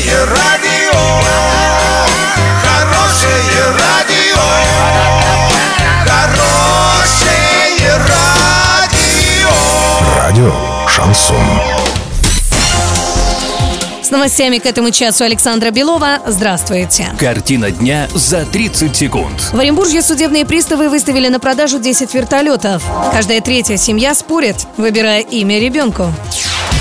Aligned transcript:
Хорошее 0.00 0.24
радио, 0.24 0.98
хорошее 2.62 3.64
радио, 3.78 4.40
хорошее 6.06 7.98
радио. 8.08 9.50
Радио 10.16 10.52
Шансон. 10.88 11.36
С 14.02 14.10
новостями 14.10 14.58
к 14.58 14.66
этому 14.66 14.90
часу 14.90 15.22
Александра 15.22 15.70
Белова. 15.70 16.18
Здравствуйте. 16.26 17.12
Картина 17.18 17.70
дня 17.70 18.08
за 18.14 18.46
30 18.46 18.96
секунд. 18.96 19.38
В 19.52 19.58
Оренбурге 19.58 20.02
судебные 20.02 20.46
приставы 20.46 20.88
выставили 20.88 21.28
на 21.28 21.38
продажу 21.38 21.78
10 21.78 22.12
вертолетов. 22.14 22.82
Каждая 23.12 23.40
третья 23.40 23.76
семья 23.76 24.14
спорит, 24.14 24.66
выбирая 24.78 25.20
имя 25.20 25.60
ребенку. 25.60 26.12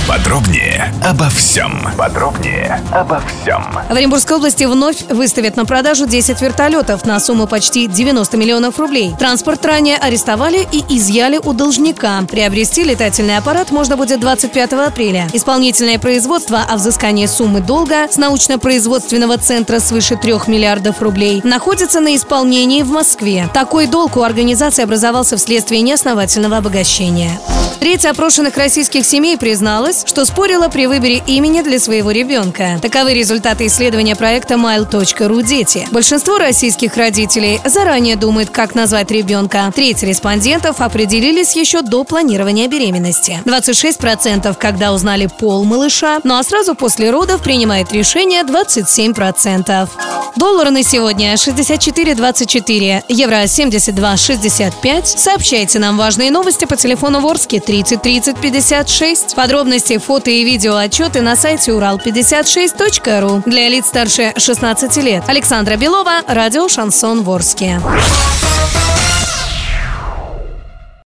Подробнее 0.09 0.91
обо 1.05 1.29
всем. 1.29 1.87
Подробнее 1.95 2.81
обо 2.91 3.21
всем. 3.21 3.63
В 3.87 3.93
Оренбургской 3.93 4.37
области 4.37 4.63
вновь 4.63 5.03
выставят 5.07 5.55
на 5.55 5.65
продажу 5.65 6.07
10 6.07 6.41
вертолетов 6.41 7.05
на 7.05 7.19
сумму 7.19 7.45
почти 7.45 7.85
90 7.85 8.35
миллионов 8.35 8.79
рублей. 8.79 9.13
Транспорт 9.19 9.63
ранее 9.67 9.97
арестовали 9.97 10.67
и 10.71 10.83
изъяли 10.97 11.37
у 11.37 11.53
должника. 11.53 12.23
Приобрести 12.27 12.83
летательный 12.83 13.37
аппарат 13.37 13.69
можно 13.69 13.97
будет 13.97 14.19
25 14.19 14.73
апреля. 14.73 15.27
Исполнительное 15.31 15.99
производство 15.99 16.61
о 16.67 16.77
взыскании 16.77 17.27
суммы 17.27 17.59
долга 17.59 18.07
с 18.09 18.17
научно-производственного 18.17 19.37
центра 19.37 19.79
свыше 19.79 20.15
3 20.15 20.33
миллиардов 20.47 21.03
рублей 21.03 21.41
находится 21.43 21.99
на 21.99 22.15
исполнении 22.15 22.81
в 22.81 22.89
Москве. 22.89 23.47
Такой 23.53 23.85
долг 23.85 24.17
у 24.17 24.23
организации 24.23 24.81
образовался 24.81 25.37
вследствие 25.37 25.81
неосновательного 25.81 26.57
обогащения. 26.57 27.39
Треть 27.79 28.05
опрошенных 28.05 28.57
российских 28.57 29.05
семей 29.05 29.37
призналась, 29.37 30.03
что 30.05 30.25
спорила 30.25 30.67
при 30.67 30.85
выборе 30.85 31.23
имени 31.25 31.61
для 31.61 31.79
своего 31.79 32.11
ребенка. 32.11 32.77
Таковы 32.81 33.13
результаты 33.13 33.67
исследования 33.67 34.15
проекта 34.17 34.55
Mile.ru 34.55 35.43
Дети. 35.43 35.87
Большинство 35.91 36.37
российских 36.37 36.97
родителей 36.97 37.61
заранее 37.63 38.17
думают, 38.17 38.49
как 38.49 38.75
назвать 38.75 39.11
ребенка. 39.11 39.71
Треть 39.73 40.03
респондентов 40.03 40.81
определились 40.81 41.55
еще 41.55 41.81
до 41.81 42.03
планирования 42.03 42.67
беременности. 42.67 43.41
26% 43.45 44.55
когда 44.57 44.93
узнали 44.93 45.27
пол 45.27 45.63
малыша, 45.63 46.19
ну 46.23 46.37
а 46.37 46.43
сразу 46.43 46.75
после 46.75 47.11
родов 47.11 47.41
принимает 47.41 47.93
решение 47.93 48.43
27%. 48.43 49.89
Доллар 50.35 50.69
на 50.71 50.83
сегодня 50.83 51.33
64.24, 51.33 53.03
евро 53.07 53.43
72.65. 53.43 55.05
Сообщайте 55.05 55.79
нам 55.79 55.97
важные 55.97 56.31
новости 56.31 56.65
по 56.65 56.75
телефону 56.75 57.19
Ворске 57.19 57.59
30 57.59 58.01
30 58.01 58.37
56. 58.39 59.35
Подробности, 59.35 59.97
фото 59.97 60.29
и 60.29 60.43
видео 60.43 60.75
отчеты 60.75 61.21
на 61.21 61.35
сайте 61.35 61.71
урал56.ру 61.71 63.43
для 63.45 63.69
лиц 63.69 63.87
старше 63.87 64.33
16 64.37 64.97
лет. 64.97 65.23
Александра 65.27 65.75
Белова, 65.75 66.21
радио 66.27 66.67
«Шансон 66.67 67.23
Ворске». 67.23 67.81